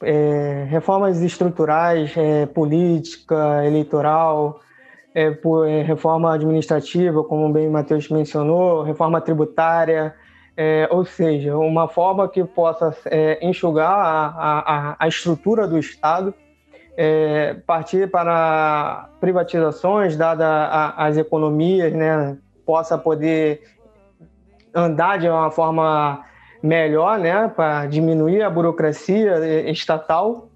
[0.02, 4.60] É, reformas estruturais, é, política, eleitoral,
[5.14, 10.14] é, por, é, reforma administrativa, como bem o Matheus mencionou, reforma tributária,
[10.56, 16.32] é, ou seja, uma forma que possa é, enxugar a, a, a, estrutura do Estado,
[16.96, 23.60] é, partir para privatizações, dada as economias, né, possa poder
[24.74, 26.24] andar de uma forma
[26.62, 30.48] melhor, né, para diminuir a burocracia estatal,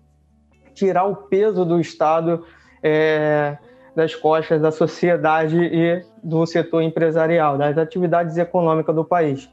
[0.73, 2.47] tirar o peso do Estado
[2.83, 3.59] é,
[3.95, 9.51] das costas da sociedade e do setor empresarial, das atividades econômicas do país.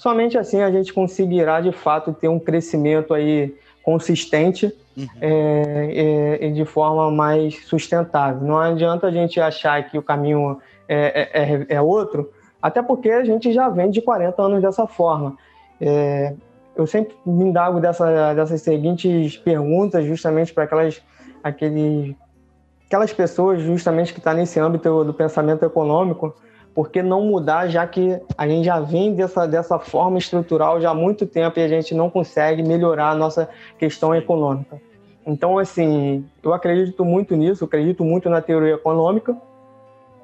[0.00, 5.06] Somente assim a gente conseguirá de fato ter um crescimento aí consistente uhum.
[5.20, 8.40] é, é, e de forma mais sustentável.
[8.40, 10.58] Não adianta a gente achar que o caminho
[10.88, 12.30] é, é, é, é outro,
[12.62, 15.36] até porque a gente já vem de 40 anos dessa forma.
[15.78, 16.32] É,
[16.74, 21.02] eu sempre me indago dessa, dessas seguintes perguntas, justamente para aquelas,
[21.44, 26.34] aquelas pessoas justamente que estão tá nesse âmbito do pensamento econômico,
[26.74, 30.90] por que não mudar, já que a gente já vem dessa, dessa forma estrutural já
[30.90, 34.80] há muito tempo e a gente não consegue melhorar a nossa questão econômica.
[35.26, 39.36] Então, assim, eu acredito muito nisso, acredito muito na teoria econômica,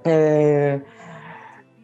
[0.05, 0.81] é,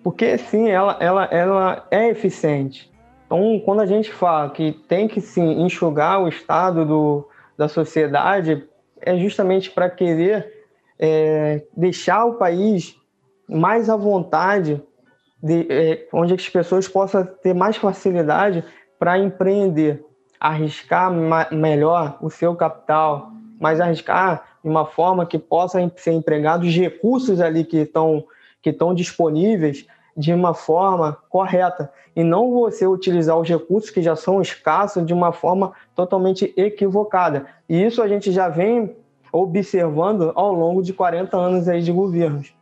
[0.02, 2.90] porque, sim, ela, ela, ela é eficiente.
[3.26, 8.64] Então, quando a gente fala que tem que, sim, enxugar o estado do, da sociedade,
[9.00, 10.52] é justamente para querer
[10.98, 12.96] é, deixar o país
[13.48, 14.82] mais à vontade,
[15.42, 18.64] de, é, onde as pessoas possam ter mais facilidade
[18.98, 20.04] para empreender,
[20.38, 21.12] arriscar
[21.52, 27.40] melhor o seu capital, mas arriscar de uma forma que possa ser empregado os recursos
[27.40, 28.24] ali que estão
[28.60, 29.84] que estão disponíveis
[30.16, 35.12] de uma forma correta e não você utilizar os recursos que já são escassos de
[35.12, 37.46] uma forma totalmente equivocada.
[37.68, 38.94] E isso a gente já vem
[39.32, 42.54] observando ao longo de 40 anos aí de governos.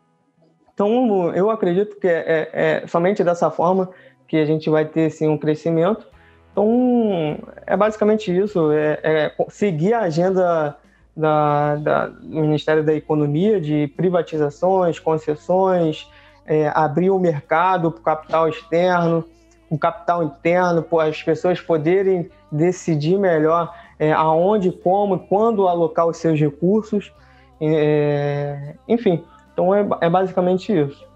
[0.81, 3.90] Então, eu acredito que é, é, é somente dessa forma
[4.27, 6.09] que a gente vai ter sim, um crescimento.
[6.51, 10.75] Então, é basicamente isso: é, é seguir a agenda
[11.14, 16.11] da, da, do Ministério da Economia de privatizações, concessões,
[16.47, 19.23] é, abrir o mercado para o capital externo,
[19.69, 26.16] o capital interno, para as pessoas poderem decidir melhor é, aonde, como, quando alocar os
[26.16, 27.12] seus recursos.
[27.61, 29.23] É, enfim,
[29.61, 31.07] então é, é basicamente isso.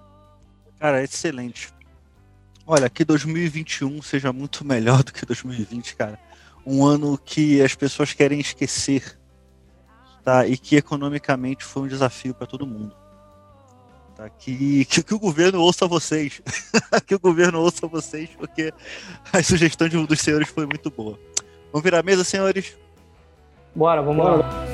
[0.79, 1.73] Cara, excelente.
[2.67, 6.19] Olha, que 2021 seja muito melhor do que 2020, cara.
[6.67, 9.19] Um ano que as pessoas querem esquecer,
[10.23, 10.47] tá?
[10.47, 12.95] E que economicamente foi um desafio para todo mundo.
[14.15, 14.29] Tá?
[14.29, 16.43] Que, que, que, o governo ouça vocês.
[17.07, 18.73] que o governo ouça vocês, porque
[19.33, 21.19] a sugestão de um dos senhores foi muito boa.
[21.73, 22.77] Vamos virar a mesa, senhores?
[23.75, 24.37] Bora, vamos Bora.
[24.37, 24.74] lá.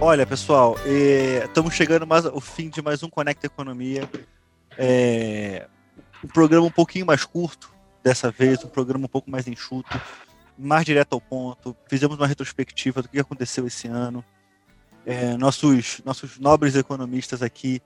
[0.00, 0.76] Olha, pessoal,
[1.44, 4.08] estamos é, chegando mais ao fim de mais um Conecta Economia.
[4.76, 5.66] É,
[6.22, 9.98] um programa um pouquinho mais curto dessa vez, um programa um pouco mais enxuto,
[10.58, 11.76] mais direto ao ponto.
[11.88, 14.24] Fizemos uma retrospectiva do que aconteceu esse ano.
[15.06, 17.80] É, nossos, nossos nobres economistas aqui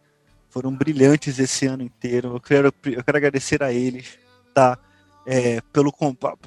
[0.50, 2.34] foram brilhantes esse ano inteiro.
[2.34, 4.18] Eu quero, eu quero agradecer a eles,
[4.54, 4.78] tá?
[5.30, 5.92] É, pelo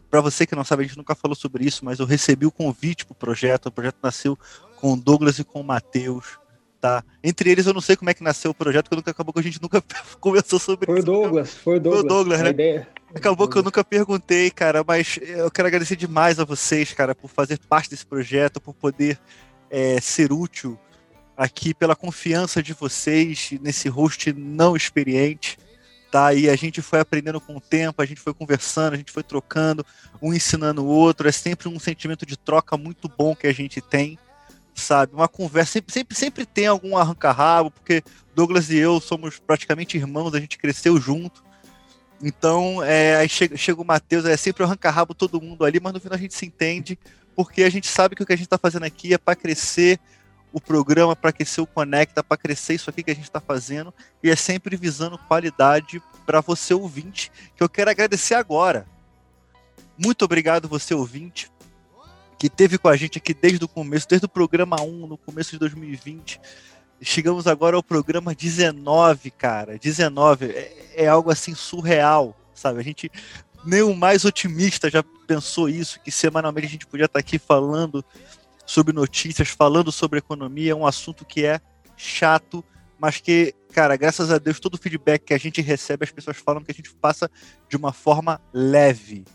[0.10, 2.52] para você que não sabe, a gente nunca falou sobre isso, mas eu recebi o
[2.52, 3.68] convite para o projeto.
[3.68, 4.38] O projeto nasceu
[4.82, 6.40] com o Douglas e com o Matheus.
[6.82, 7.04] Tá?
[7.24, 9.44] Entre eles, eu não sei como é que nasceu o projeto, porque acabou que a
[9.44, 9.84] gente nunca
[10.20, 11.06] conversou sobre foi isso.
[11.06, 12.42] Douglas, foi o Douglas, foi o Douglas.
[12.42, 12.50] né?
[12.50, 12.88] Ideia.
[13.14, 17.30] Acabou que eu nunca perguntei, cara, mas eu quero agradecer demais a vocês, cara, por
[17.30, 19.20] fazer parte desse projeto, por poder
[19.70, 20.80] é, ser útil
[21.38, 25.58] aqui, pela confiança de vocês nesse host não experiente
[26.12, 26.34] tá?
[26.34, 29.24] E a gente foi aprendendo com o tempo, a gente foi conversando, a gente foi
[29.24, 29.86] trocando,
[30.22, 31.28] um ensinando o outro.
[31.28, 34.20] É sempre um sentimento de troca muito bom que a gente tem,
[34.82, 35.14] sabe?
[35.14, 38.04] Uma conversa, sempre, sempre, sempre tem algum arranca-rabo, porque
[38.36, 41.44] Douglas e eu somos praticamente irmãos, a gente cresceu junto.
[42.22, 46.00] Então, é, aí chega, chega o Matheus, é sempre arranca-rabo todo mundo ali, mas no
[46.00, 46.98] final a gente se entende,
[47.36, 50.00] porque a gente sabe que o que a gente está fazendo aqui é para crescer
[50.54, 53.94] o programa, para crescer o Conecta, para crescer isso aqui que a gente está fazendo,
[54.22, 58.86] e é sempre visando qualidade para você ouvinte, que eu quero agradecer agora.
[59.98, 61.50] Muito obrigado, você ouvinte,
[62.42, 65.52] que teve com a gente aqui desde o começo, desde o programa 1, no começo
[65.52, 66.42] de 2020.
[67.00, 69.78] Chegamos agora ao programa 19, cara.
[69.78, 72.80] 19 é, é algo assim surreal, sabe?
[72.80, 73.12] A gente
[73.64, 78.04] nem o mais otimista já pensou isso, que semanalmente a gente podia estar aqui falando
[78.66, 81.62] sobre notícias, falando sobre economia, é um assunto que é
[81.96, 82.66] chato,
[82.98, 86.38] mas que, cara, graças a Deus, todo o feedback que a gente recebe, as pessoas
[86.38, 87.30] falam que a gente passa
[87.70, 89.26] de uma forma leve,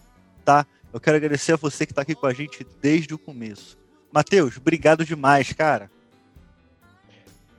[0.44, 0.66] tá?
[0.96, 3.76] Eu quero agradecer a você que está aqui com a gente desde o começo.
[4.10, 5.90] Matheus, obrigado demais, cara.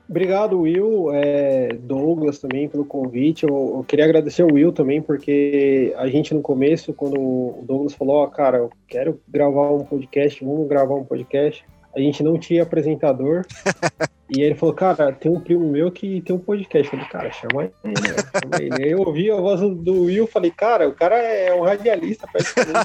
[0.10, 3.44] Obrigado, Will, é, Douglas também pelo convite.
[3.44, 7.94] Eu, eu, queria agradecer o Will também, porque a gente no começo, quando o Douglas
[7.94, 11.64] falou, oh, cara, eu quero gravar um podcast, vamos gravar um podcast,
[11.98, 13.44] a gente não tinha apresentador.
[14.30, 16.86] e ele falou, cara, tem um primo meu que tem um podcast.
[16.86, 18.16] Eu falei, cara, chama ele, né?
[18.40, 18.84] chama ele.
[18.84, 22.28] Aí eu ouvi a voz do Will falei, cara, o cara é um radialista.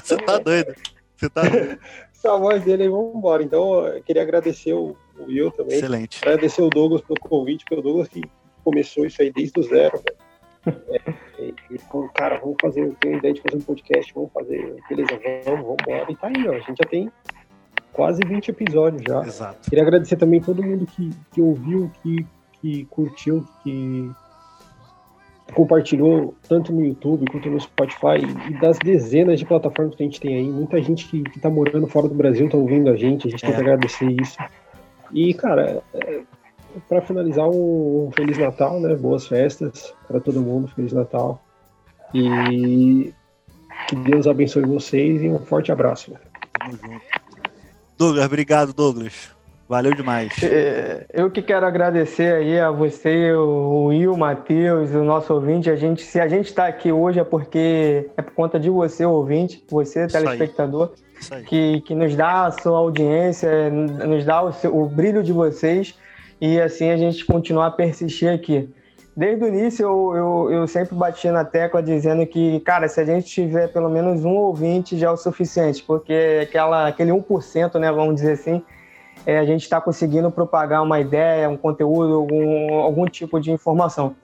[0.03, 0.73] Você tá doido.
[1.15, 1.79] Você tá doido.
[2.11, 3.43] Essa voz dele aí, vamos embora.
[3.43, 5.77] Então, eu queria agradecer o Will também.
[5.77, 6.19] Excelente.
[6.23, 8.21] Agradecer o Douglas pelo convite, pelo Douglas que
[8.63, 10.01] começou isso aí desde o zero,
[10.65, 14.77] é, e falou, cara, vamos fazer, eu tenho ideia de fazer um podcast, vamos fazer,
[14.87, 16.09] beleza, vamos, vamos embora.
[16.09, 17.11] E tá aí, ó, a gente já tem
[17.93, 19.21] quase 20 episódios já.
[19.21, 19.69] Exato.
[19.69, 22.25] Queria agradecer também todo mundo que, que ouviu, que,
[22.59, 24.11] que curtiu, que
[25.53, 28.17] compartilhou tanto no YouTube quanto no Spotify
[28.49, 30.49] e das dezenas de plataformas que a gente tem aí.
[30.49, 33.45] Muita gente que, que tá morando fora do Brasil tá ouvindo a gente, a gente
[33.45, 33.47] é.
[33.47, 34.37] tem que agradecer isso.
[35.11, 36.21] E, cara, é,
[36.89, 38.95] para finalizar, um, um, Feliz Natal, né?
[38.95, 41.41] Boas festas para todo mundo, Feliz Natal.
[42.13, 43.13] E
[43.87, 46.13] que Deus abençoe vocês e um forte abraço.
[46.59, 47.22] Tamo junto.
[47.97, 49.31] Douglas, obrigado, Douglas.
[49.67, 50.31] Valeu demais.
[50.43, 55.69] É, eu que quero agradecer aí a você, o Will, o Matheus, o nosso ouvinte.
[55.69, 59.05] A gente, se a gente está aqui hoje é porque é por conta de você,
[59.05, 60.91] ouvinte, você, telespectador
[61.47, 65.95] que, que nos dá a sua audiência, nos dá o, seu, o brilho de vocês
[66.41, 68.69] e assim a gente continuar a persistir aqui.
[69.15, 73.05] Desde o início eu, eu, eu, sempre bati na tecla dizendo que, cara, se a
[73.05, 77.91] gente tiver pelo menos um ouvinte já é o suficiente, porque aquela, aquele 1%, né,
[77.91, 78.63] vamos dizer assim,
[79.23, 84.15] é, a gente está conseguindo propagar uma ideia, um conteúdo, algum, algum tipo de informação.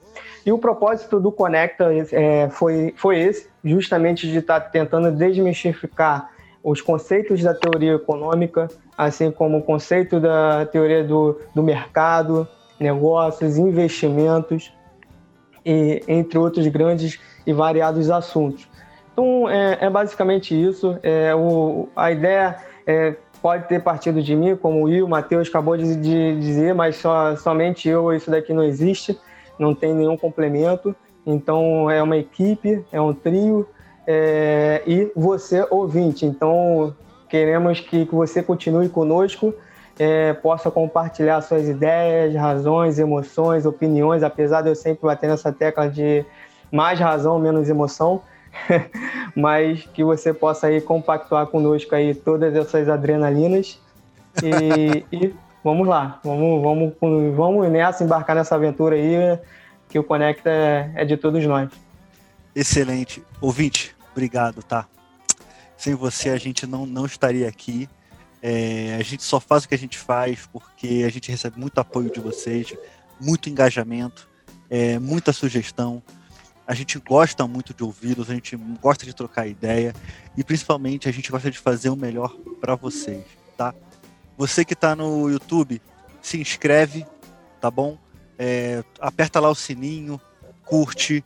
[0.44, 6.30] E o propósito do Conecta é, foi, foi esse, justamente de estar tá tentando desmistificar
[6.64, 8.68] os conceitos da teoria econômica,
[8.98, 14.72] assim como o conceito da teoria do, do mercado, negócios, investimentos,
[15.64, 18.68] e, entre outros grandes e variados assuntos.
[19.12, 20.98] Então, é, é basicamente isso.
[21.02, 22.56] É, o, a ideia
[22.86, 26.74] é, pode ter partido de mim, como o Will, o Matheus acabou de, de dizer,
[26.74, 29.18] mas só, somente eu, isso daqui não existe,
[29.58, 30.94] não tem nenhum complemento.
[31.26, 33.66] Então, é uma equipe, é um trio,
[34.06, 36.24] é, e você, ouvinte.
[36.24, 36.94] Então,
[37.28, 39.54] queremos que, que você continue conosco,
[40.00, 45.90] é, possa compartilhar suas ideias, razões, emoções, opiniões, apesar de eu sempre bater nessa tecla
[45.90, 46.24] de
[46.72, 48.22] mais razão, menos emoção,
[49.36, 53.78] mas que você possa aí compactuar conosco aí todas essas adrenalinas
[54.42, 59.38] e, e vamos lá, vamos, vamos, vamos nessa, embarcar nessa aventura aí,
[59.90, 61.68] que o Conecta é, de todos nós.
[62.56, 63.22] Excelente.
[63.38, 64.86] Ouvinte, obrigado, tá?
[65.76, 67.86] Sem você a gente não, não estaria aqui.
[68.42, 71.78] É, a gente só faz o que a gente faz porque a gente recebe muito
[71.78, 72.74] apoio de vocês,
[73.20, 74.28] muito engajamento,
[74.68, 76.02] é, muita sugestão.
[76.66, 79.94] A gente gosta muito de ouvi-los, a gente gosta de trocar ideia
[80.36, 83.24] e principalmente a gente gosta de fazer o melhor para vocês,
[83.56, 83.74] tá?
[84.38, 85.82] Você que está no YouTube,
[86.22, 87.04] se inscreve,
[87.60, 87.98] tá bom?
[88.38, 90.18] É, aperta lá o sininho,
[90.64, 91.24] curte,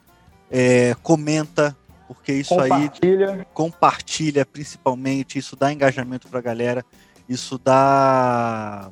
[0.50, 3.30] é, comenta, porque isso compartilha.
[3.32, 6.84] aí compartilha principalmente, isso dá engajamento para a galera,
[7.28, 8.90] isso dá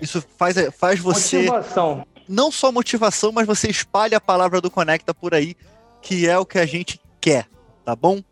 [0.00, 2.06] isso faz faz você motivação.
[2.28, 5.56] não só motivação, mas você espalha a palavra do Conecta por aí,
[6.02, 7.48] que é o que a gente quer,
[7.84, 8.22] tá bom?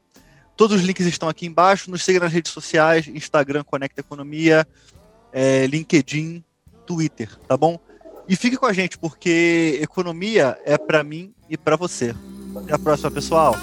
[0.56, 4.66] Todos os links estão aqui embaixo, nos siga nas redes sociais, Instagram Conecta Economia,
[5.32, 6.42] é, LinkedIn,
[6.86, 7.78] Twitter, tá bom?
[8.28, 12.14] E fique com a gente, porque economia é para mim e para você.
[12.56, 13.54] Até a próxima, pessoal.